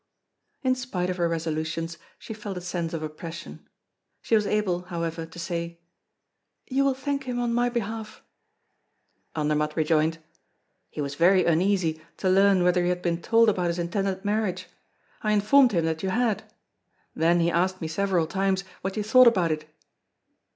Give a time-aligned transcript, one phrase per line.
[0.63, 3.69] In spite of her resolutions she felt a sense of oppression.
[4.23, 5.79] She was able, however, to say:
[6.65, 8.23] "You will thank him on my behalf."
[9.35, 10.17] Andermatt rejoined:
[10.89, 14.65] "He was very uneasy to learn whether you had been told about his intended marriage.
[15.21, 16.51] I informed him that you had;
[17.13, 19.69] then he asked me several times what you thought about it."